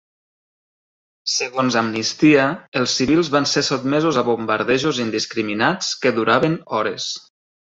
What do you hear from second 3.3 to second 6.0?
van ser sotmesos a bombardejos indiscriminats